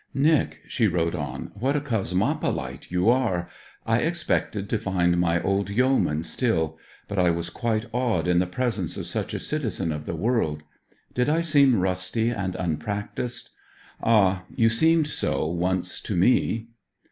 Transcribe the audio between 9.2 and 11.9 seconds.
a citizen of the world. Did I seem